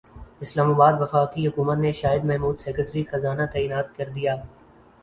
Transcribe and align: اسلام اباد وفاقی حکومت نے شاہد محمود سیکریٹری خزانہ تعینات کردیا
اسلام 0.43 0.69
اباد 0.71 0.93
وفاقی 1.01 1.45
حکومت 1.47 1.77
نے 1.83 1.91
شاہد 2.01 2.25
محمود 2.29 2.59
سیکریٹری 2.59 3.03
خزانہ 3.11 3.45
تعینات 3.53 3.95
کردیا 3.97 4.35